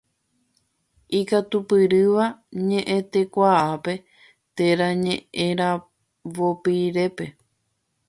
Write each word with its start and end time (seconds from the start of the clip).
Ikatupyrýva 1.19 2.25
ñeʼẽtekuaápe 2.67 3.93
térã 4.55 4.87
ñeʼẽporavopyrépe. 5.03 7.25